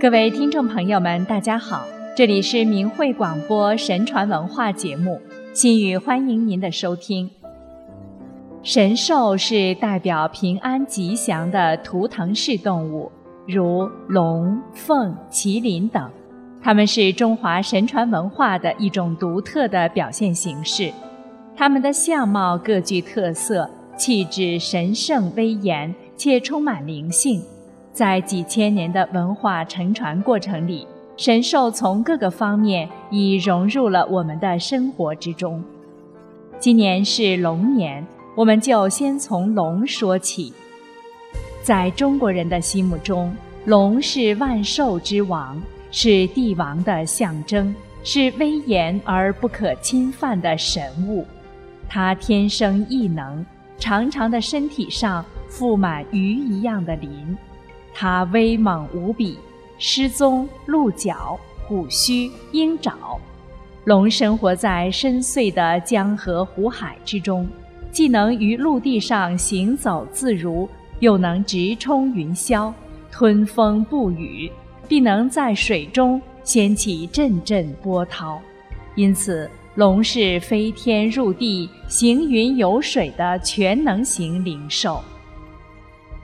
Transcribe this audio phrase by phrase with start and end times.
[0.00, 1.84] 各位听众朋友们，大家好，
[2.16, 5.20] 这里是明慧广播神传文化节目，
[5.52, 7.28] 心语欢迎您的收听。
[8.62, 13.10] 神兽是代表平安吉祥的图腾式动物，
[13.44, 16.08] 如龙、凤、麒麟等，
[16.62, 20.92] 它们是中华神传文化的一种独特的表现形式。
[21.56, 27.42] 它们的相貌各具特色，气质神圣威严，且充满灵性。
[27.98, 35.60] 在几千年的文化承传过程里，神兽从各个方面已融入了我们的生活之中。
[36.60, 40.52] 今年是龙年，我们就先从龙说起。
[41.60, 43.34] 在中国人的心目中，
[43.64, 45.60] 龙是万兽之王，
[45.90, 47.74] 是帝王的象征，
[48.04, 51.26] 是威严而不可侵犯的神物。
[51.88, 53.44] 它天生异能，
[53.76, 57.36] 长长的身体上覆满鱼一样的鳞。
[58.00, 59.36] 它威猛无比，
[59.76, 62.94] 狮鬃、鹿角、虎须、鹰爪。
[63.86, 67.44] 龙生活在深邃的江河湖海之中，
[67.90, 70.68] 既能于陆地上行走自如，
[71.00, 72.72] 又能直冲云霄，
[73.10, 74.48] 吞风不雨，
[74.86, 78.40] 并能在水中掀起阵阵波涛。
[78.94, 85.02] 因此，龙是飞天入地、行云游水的全能型灵兽。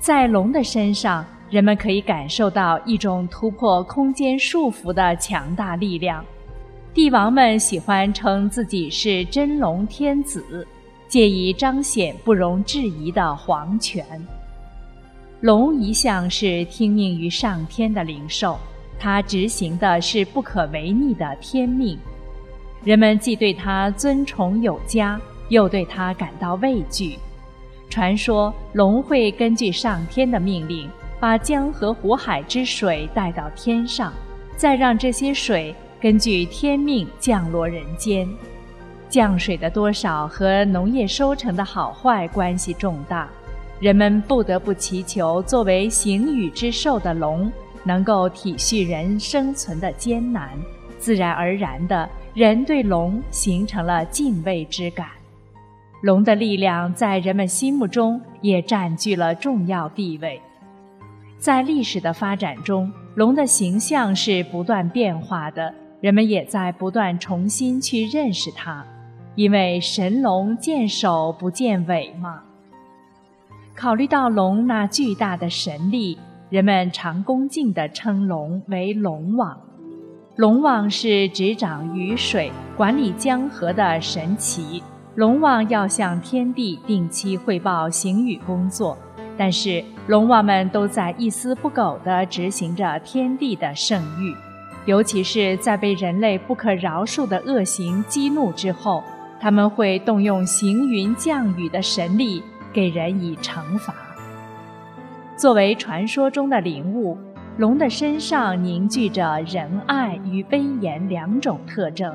[0.00, 1.24] 在龙的身上。
[1.50, 6.24] 人们可以感受到一种突破空间束缚的强大力量。
[6.94, 10.66] 帝王们喜欢称自己是真龙天子，
[11.08, 14.04] 借以彰显不容置疑的皇权。
[15.40, 18.56] 龙一向是听命于上天的灵兽，
[18.98, 21.98] 它执行的是不可违逆的天命。
[22.84, 27.18] 人们既对它尊崇有加，又对它感到畏惧。
[27.88, 30.88] 传说龙会根据上天的命令。
[31.20, 34.10] 把江河湖海之水带到天上，
[34.56, 38.26] 再让这些水根据天命降落人间。
[39.10, 43.28] 降水的多少和农业收成的好坏关系重大，
[43.80, 47.52] 人们不得不祈求作为行雨之兽的龙
[47.84, 50.50] 能够体恤人生存的艰难。
[50.98, 55.08] 自然而然的，人对龙形成了敬畏之感。
[56.02, 60.40] 龙的力量在人们心目中也占据了重要地位。
[61.40, 68.84] 在历史的发展中，龙的形象是不断变化的，人们也在不断重新去认识它，
[69.36, 72.42] 因为神龙见首不见尾嘛。
[73.74, 76.18] 考虑到龙那巨大的神力，
[76.50, 79.58] 人们常恭敬地称龙为龙王。
[80.36, 84.82] 龙王是执掌雨水、管理江河的神奇，
[85.14, 88.98] 龙王要向天地定期汇报行雨工作。
[89.40, 94.36] 但是龙王们都在一丝不苟地执行着天地的圣谕，
[94.84, 99.02] 尤其是在被人类不可饶恕的恶行激怒之后，
[99.40, 103.94] 他们会动用行云降雨的神力给人以惩罚。
[105.36, 107.16] 作为传说中的灵物，
[107.56, 112.14] 龙的身上凝聚着仁爱与威严两种特征，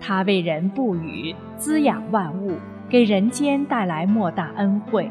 [0.00, 2.54] 它为人布雨，滋养万物，
[2.88, 5.08] 给人间带来莫大恩惠。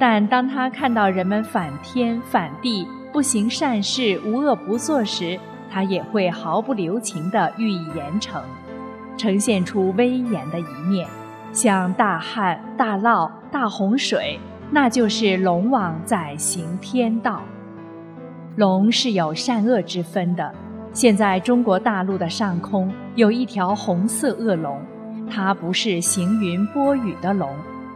[0.00, 5.38] 但当他看到人们反天反地、不行善事、无恶不作时，
[5.70, 8.40] 他也会毫不留情地予以严惩，
[9.18, 11.06] 呈现出威严的一面。
[11.52, 14.40] 像大旱、大涝、大洪水，
[14.70, 17.42] 那就是龙王在行天道。
[18.56, 20.50] 龙是有善恶之分的。
[20.94, 24.80] 现在中国大陆的上空有一条红色恶龙，
[25.30, 27.50] 它不是行云播雨的龙。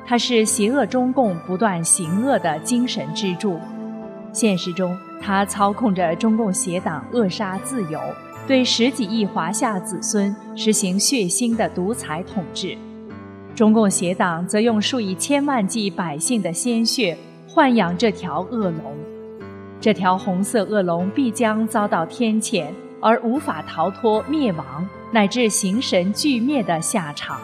[0.06, 3.58] 它是邪恶中共不断行恶的精神支柱，
[4.32, 7.98] 现实中，它操控着中共邪党扼杀自由，
[8.46, 12.76] 对十几亿华夏子孙实行血腥的独裁统治。
[13.54, 17.16] 中共邪党则用数以千万计百姓的鲜血
[17.48, 18.94] 豢养这条恶龙，
[19.80, 22.66] 这条红色恶龙必将遭到天谴，
[23.00, 27.38] 而无法逃脱灭亡乃至形神俱灭的下场。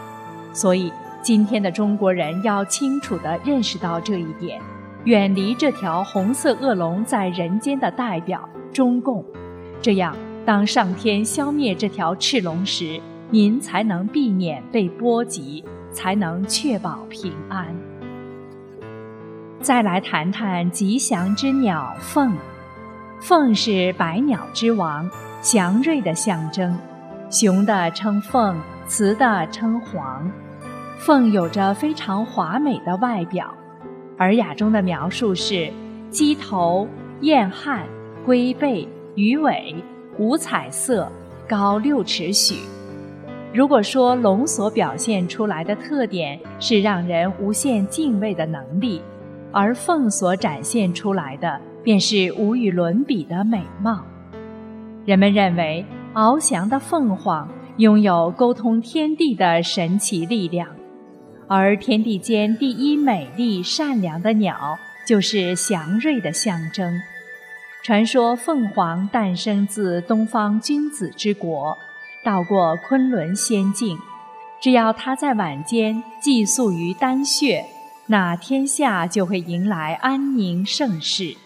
[0.52, 0.92] 所以。
[1.22, 4.60] 今天的中国人要清楚地认识到这一点，
[5.04, 9.24] 远离这条红色恶龙在人间的代表中共，
[9.82, 15.62] 这样当上天消灭这条赤龙时，您才能避免被波及，
[15.92, 17.66] 才能确保平安。
[19.60, 22.34] 再来谈谈吉祥之鸟凤，
[23.20, 25.08] 凤是百鸟之王，
[25.42, 26.74] 祥瑞的象征，
[27.30, 30.30] 雄的称凤，雌的称凰。
[31.00, 33.46] 凤有着非常华美的外表，
[34.18, 35.72] 《尔雅》中的描述是：
[36.10, 36.86] 鸡头、
[37.22, 37.80] 燕颔、
[38.26, 39.74] 龟背、鱼尾，
[40.18, 41.10] 五彩色，
[41.48, 42.56] 高六尺许。
[43.50, 49.00] 如果说龙所表现出来的特点是让人无限敬畏的能力，
[49.52, 54.04] 而凤所展现出来的便是无与伦比的美貌。
[55.06, 55.82] 人们认为
[56.12, 57.48] 翱翔的凤凰
[57.78, 60.68] 拥有沟通天地的神奇力量，
[61.52, 67.02] 而天地间第一美丽善良的鸟就是祥瑞的象征。
[67.82, 71.76] 传说凤凰诞生自东方君子之国。
[72.22, 73.98] 到过昆仑仙境，
[74.60, 77.64] 只要它在晚间寄宿于丹穴，
[78.06, 81.24] 那天下就会迎来安宁盛世。《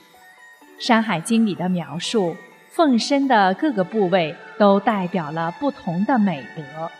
[0.79, 2.37] 山海经》里的描述，
[2.69, 6.91] 凤身的各个部位都代表了不同的美德。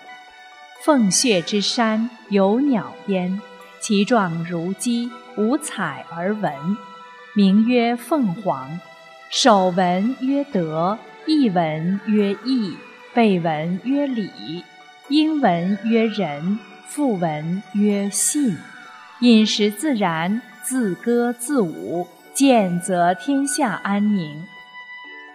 [0.83, 3.41] 凤穴之山有鸟焉，
[3.81, 6.53] 其状如鸡，五彩而纹，
[7.35, 8.79] 名曰凤凰。
[9.31, 12.77] 首文曰德，一纹曰义。
[13.15, 14.65] 背文曰礼，
[15.09, 18.57] 英文曰仁，复文曰信。
[19.21, 24.45] 饮食自然，自歌自舞，见则天下安宁。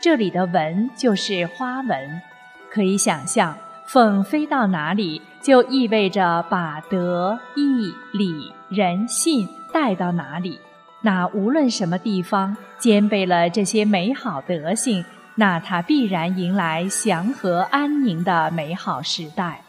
[0.01, 2.21] 这里的文就是花纹，
[2.69, 3.57] 可以想象，
[3.87, 10.59] 凤飞到哪里，就意味着把德、义、礼、仁、信带到哪里。
[11.01, 15.03] 那无论什么地方，兼备了这些美好德性。
[15.35, 19.61] 那它必然迎来祥和安宁的美好时代。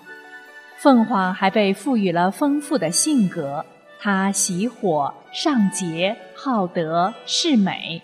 [0.78, 3.64] 凤凰还被赋予了丰富的性格，
[4.00, 8.02] 它喜火、尚节、好德、是美。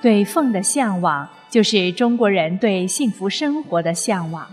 [0.00, 4.46] 对凤的向往，就是中国人对幸福生活的向往。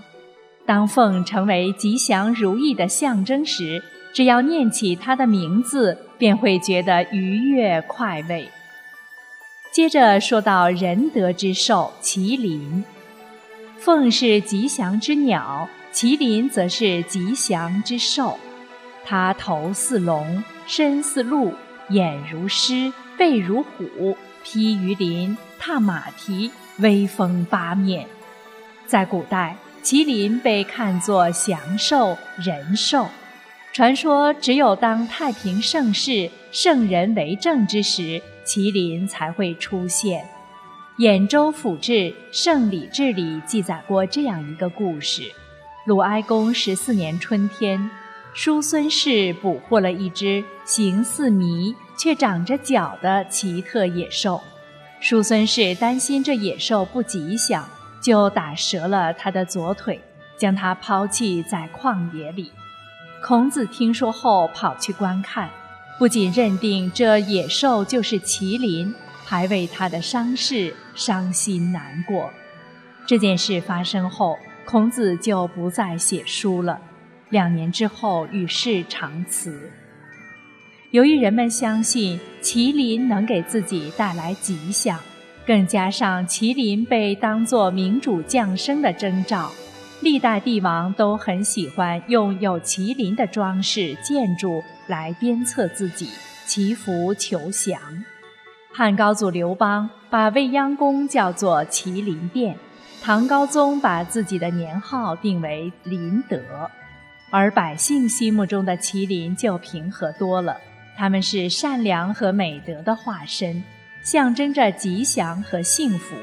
[0.69, 3.81] 当凤成为吉祥如意的象征时，
[4.13, 8.47] 只要念起它的名字，便会觉得愉悦快慰。
[9.71, 12.83] 接着说到仁德之兽麒麟，
[13.79, 18.37] 凤是吉祥之鸟，麒麟则是吉祥之兽。
[19.03, 21.51] 它头似龙，身似鹿，
[21.89, 28.05] 眼如狮，背如虎，披鱼鳞，踏马蹄，威风八面。
[28.85, 33.07] 在古代，麒麟被看作祥兽、仁兽。
[33.73, 38.21] 传说只有当太平盛世、圣人为政之时。
[38.45, 40.27] 麒麟才会出现。
[40.97, 41.91] 兖州府志
[42.31, 45.21] 《圣礼志》里记载过这样一个故事：
[45.85, 47.91] 鲁哀公十四年春天，
[48.33, 54.41] 叔孙氏捕获了一只形似麋却长着角的奇特野兽。
[54.99, 57.69] 叔孙氏担心这野兽不吉祥，
[58.09, 60.01] 就打折了他的左腿，
[60.35, 62.51] 将他抛弃在旷野里。
[63.23, 65.47] 孔子听说后，跑去观看。
[65.99, 72.31] 不仅认定这野兽就是麒麟，还为他的伤势伤心难过。
[73.05, 76.79] 这件事发生后，孔子就不再写书了。
[77.29, 79.69] 两年之后与世长辞。
[80.89, 84.99] 由于人们相信麒麟能给自己带来吉祥，
[85.45, 89.51] 更加上麒麟被当作明主降生的征兆，
[90.01, 94.63] 历代帝王都很喜欢用有麒麟的装饰建筑。
[94.89, 96.09] 来鞭策自己，
[96.47, 97.79] 祈福求祥。
[98.73, 102.57] 汉高祖刘邦把未央宫叫做麒麟殿，
[102.99, 106.41] 唐高宗把自己的年号定为麟德，
[107.29, 110.57] 而百姓心目中的麒麟就平和多了。
[110.97, 113.63] 他们是善良和美德的化身，
[114.01, 116.15] 象征着吉祥和幸福。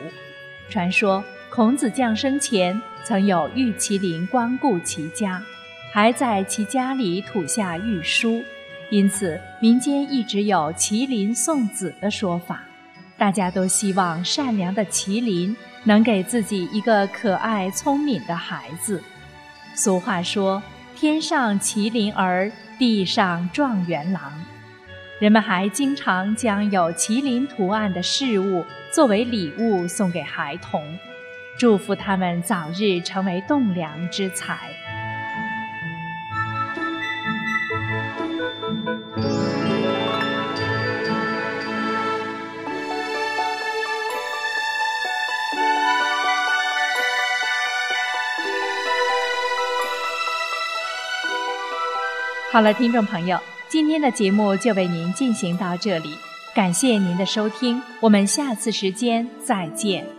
[0.69, 5.43] 传说孔子降生前曾有玉麒麟光顾其家，
[5.93, 8.43] 还在其家里吐下玉书。
[8.91, 12.63] 因此，民间一直有麒麟送子的说法，
[13.17, 19.03] 大家都希望善良的麒麟能给自己一个可爱聪明的孩子。
[19.75, 20.63] 俗话说
[20.95, 24.33] ：“天上麒麟儿，地上状元郎。”
[25.19, 30.99] 人们还经常将有麒麟图案的事物作为礼物送给孩童，
[31.59, 34.59] 祝福他们早日成为栋梁之才。
[52.53, 56.17] 好了，听众朋友，今天的节目就为您进行到这里，
[56.55, 60.16] 感谢您的收听，我们下次时间再见。